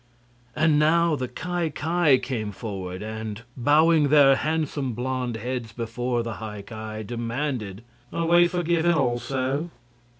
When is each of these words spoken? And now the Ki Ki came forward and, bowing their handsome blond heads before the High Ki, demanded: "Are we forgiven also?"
And 0.55 0.79
now 0.79 1.15
the 1.15 1.27
Ki 1.27 1.69
Ki 1.69 2.17
came 2.17 2.51
forward 2.51 3.03
and, 3.03 3.43
bowing 3.55 4.07
their 4.07 4.35
handsome 4.35 4.93
blond 4.93 5.35
heads 5.37 5.73
before 5.73 6.23
the 6.23 6.37
High 6.41 6.63
Ki, 6.63 7.03
demanded: 7.03 7.83
"Are 8.11 8.25
we 8.25 8.47
forgiven 8.47 8.93
also?" 8.95 9.69